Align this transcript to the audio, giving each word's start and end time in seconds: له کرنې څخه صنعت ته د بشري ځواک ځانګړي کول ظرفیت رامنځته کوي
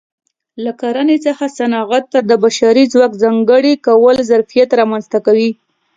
له 0.63 0.71
کرنې 0.81 1.17
څخه 1.25 1.45
صنعت 1.57 2.03
ته 2.13 2.19
د 2.29 2.31
بشري 2.43 2.83
ځواک 2.93 3.13
ځانګړي 3.23 3.73
کول 3.87 4.17
ظرفیت 4.29 4.69
رامنځته 4.79 5.17
کوي 5.25 5.51